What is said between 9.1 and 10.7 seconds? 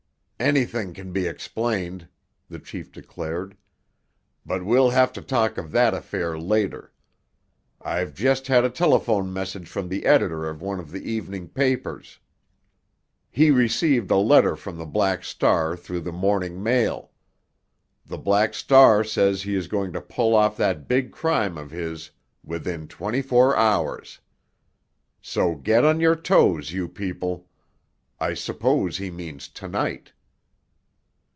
message from the editor of